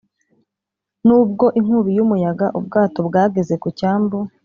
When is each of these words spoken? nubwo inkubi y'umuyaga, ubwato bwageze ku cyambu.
nubwo 1.05 1.45
inkubi 1.59 1.91
y'umuyaga, 1.97 2.45
ubwato 2.59 2.99
bwageze 3.07 3.53
ku 3.63 3.67
cyambu. 3.79 4.17